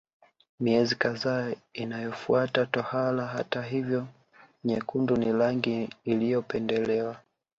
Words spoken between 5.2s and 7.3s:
rangi iliyopendelewa